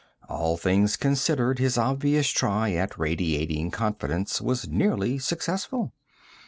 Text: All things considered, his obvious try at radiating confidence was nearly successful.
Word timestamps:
All 0.27 0.57
things 0.57 0.97
considered, 0.97 1.59
his 1.59 1.77
obvious 1.77 2.27
try 2.31 2.71
at 2.71 2.97
radiating 2.97 3.69
confidence 3.69 4.41
was 4.41 4.67
nearly 4.67 5.19
successful. 5.19 5.93